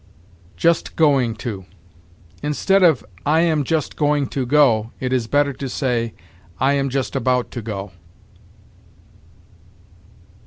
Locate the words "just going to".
0.57-1.65, 3.63-4.47